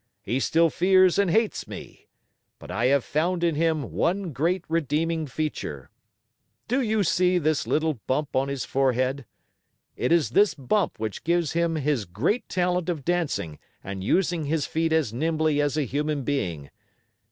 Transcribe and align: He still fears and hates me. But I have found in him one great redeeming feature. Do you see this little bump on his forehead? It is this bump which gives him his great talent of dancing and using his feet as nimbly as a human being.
He 0.23 0.39
still 0.39 0.71
fears 0.71 1.19
and 1.19 1.29
hates 1.29 1.67
me. 1.67 2.07
But 2.57 2.71
I 2.71 2.85
have 2.85 3.03
found 3.03 3.43
in 3.43 3.53
him 3.53 3.91
one 3.91 4.31
great 4.33 4.63
redeeming 4.67 5.27
feature. 5.27 5.91
Do 6.67 6.81
you 6.81 7.03
see 7.03 7.37
this 7.37 7.67
little 7.67 7.93
bump 8.07 8.35
on 8.35 8.47
his 8.47 8.65
forehead? 8.65 9.25
It 9.95 10.11
is 10.11 10.31
this 10.31 10.55
bump 10.55 10.97
which 10.97 11.23
gives 11.23 11.51
him 11.51 11.75
his 11.75 12.05
great 12.05 12.49
talent 12.49 12.89
of 12.89 13.05
dancing 13.05 13.59
and 13.83 14.03
using 14.03 14.45
his 14.45 14.65
feet 14.65 14.91
as 14.91 15.13
nimbly 15.13 15.61
as 15.61 15.77
a 15.77 15.83
human 15.85 16.23
being. 16.23 16.71